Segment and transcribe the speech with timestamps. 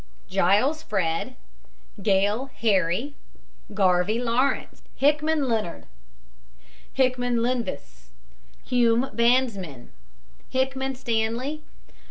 [0.29, 1.35] GILES, FRED.
[2.01, 2.97] GALE, HARRY.
[2.97, 3.05] GALE,
[3.67, 3.75] PHADRUCH.
[3.75, 4.81] GARVEY, LAWRENCE.
[4.95, 5.85] HICKMAN, LEONARD.
[6.93, 8.09] HICKMAN, LENVIS.
[8.65, 9.89] HUME, bandsman.
[10.49, 11.61] HICKMAN, STANLEY.